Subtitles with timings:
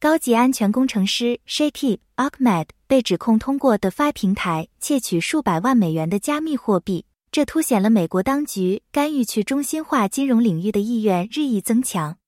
[0.00, 12.18] 高级安全工程师 s h a k i Ahmed 被指控通过 DeFi 平台窃取数百万美元的加密货币，这凸显了美国当局干预去中心化金融领域的意愿日益增强。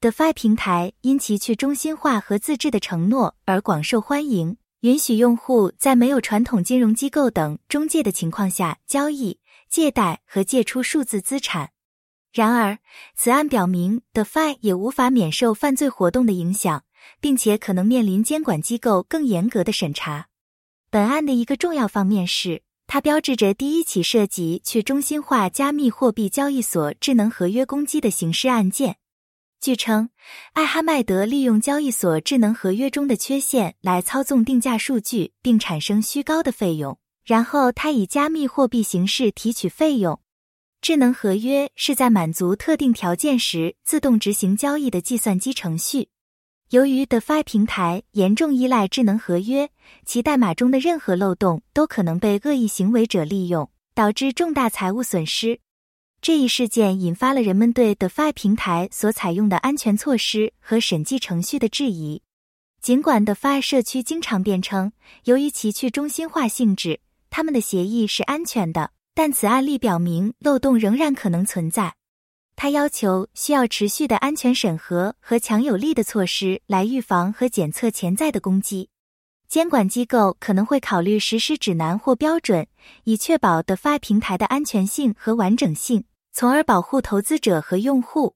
[0.00, 11.72] DeFi 平台因其去中心化和自治的承诺而广受欢迎，允许用户在没有传统金融机构等中介的情况下交易、借贷和借出数字资产。
[12.32, 12.78] 然而，
[13.14, 16.84] 此案表明，DeFi 也无法免受犯罪活动的影响。
[17.20, 20.28] 并且可能面临监管机构更严格的审查。
[20.90, 28.96] 本案的一个重要方面是，它标志着第一起涉及去中心化加密货币交易所智能合约攻击的刑事案件。
[29.60, 30.08] 据称，
[30.54, 40.18] 艾哈迈德利用交易所智能合约中的缺陷来操纵定价数据，并产生虚高的费用，然后他以加密货币形式提取费用。
[40.80, 46.08] 智能合约是在满足特定条件时自动执行交易的计算机程序。
[46.70, 49.68] 由于 DeFi 平台严重依赖智能合约，
[50.04, 55.58] 其代码中的任何漏洞都可能被恶意行为者利用，导致重大财务损失。
[56.22, 62.22] 这一事件引发了人们对 DeFi 平台所采用的安全措施和审计程序的质疑。
[62.80, 64.92] 尽管 DeFi 社区经常辩称，
[65.24, 67.00] 由于其去中心化性质，
[67.30, 71.94] 他们的协议是安全的，但此案例表明漏洞仍然可能存在。
[72.62, 78.90] 他要求需要持续的安全审核和强有力的措施来预防和检测潜在的攻击。
[79.48, 82.66] 监管机构可能会考虑实施指南或标准，
[83.04, 88.34] 以确保 DeFi 平台的安全性和完整性，从而保护投资者和用户。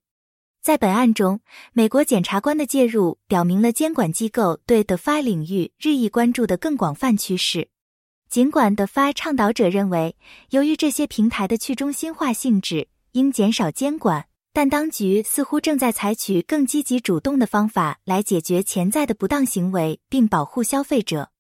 [0.63, 1.41] 在本案中，
[1.75, 7.69] 美国检察官的介入表明了监管机构对 DeFi 领域日益关注的更广泛趋势。
[8.31, 10.17] 尽管 DeFi 倡导者认为，
[10.49, 21.31] 由于这些平台的去中心化性质，应减少监管，但当局似乎正在采取更积极主动的方法来解决潜在的不当行为，并保护消费者。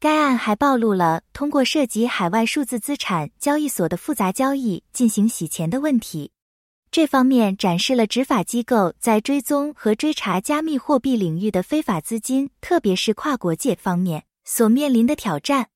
[0.00, 6.32] 该案还暴露了通过涉及海外数字资产交易所的复杂交易进行洗钱的问题。
[6.90, 15.68] 这方面展示了执法机构在追踪和追查加密货币领域的非法资金，特别是跨国界方面所面临的挑战。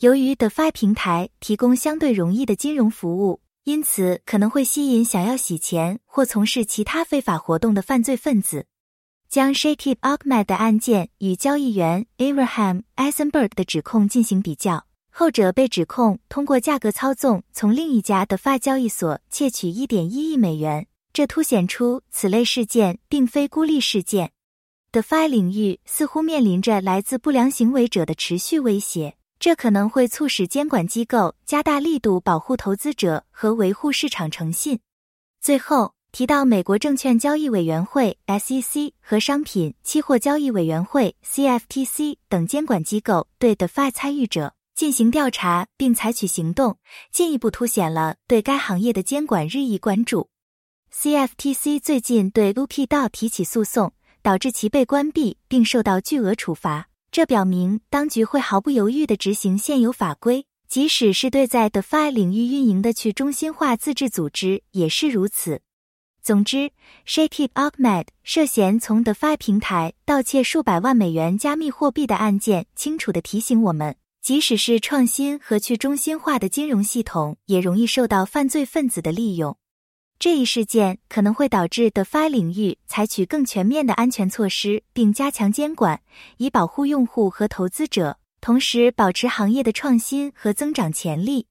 [0.00, 3.40] 由于 DeFi 平台提供相对容易的金融服务。
[3.64, 8.66] 因此，可能会吸引想要洗钱或从事其他非法活动的犯罪分子。
[9.28, 24.32] 将 Shakib Ahmed 的案件与交易员 Abraham Eisenberg 的指控进行比较，后者被指控通过价格操纵从另一家的 f i 交易所窃取1.1亿美元，这凸显出此类事件并非孤立事件。
[24.90, 29.14] DeFi 领域似乎面临着来自不良行为者的持续威胁。
[29.40, 34.80] 这可能会促使监管机构加大力度保护投资者和维护市场诚信。
[35.40, 46.76] 最后提到美国证券交易委员会 （SEC） 和商品期货交易委员会 （CFTC） 等监管机构对 DeFi 参与者进行调查并采取行动，
[47.10, 50.28] 进一步凸显了对该行业的监管日益关注。
[50.92, 56.89] CFTC 最近对 Lukey 提起诉讼，导致其被关闭并受到巨额处罚。
[57.12, 65.60] 这表明当局会毫不犹豫地执行现有法规，即使是对在 DeFi 领域运营的去中心化自治组织也是如此。
[66.22, 66.70] 总之
[67.04, 79.56] ，Shakib Ahmed 涉嫌从 DeFi 平台盗窃数百万美元加密货币的案件，清楚地提醒我们，即使是创新和去中心化的金融系统，也容易受到犯罪分子的利用。
[80.20, 86.02] 这一事件可能会导致 DeFi 领域采取更全面的安全措施，并加强监管，
[86.36, 91.46] 以保护用户和投资者，同时保持行业的创新和增长潜力。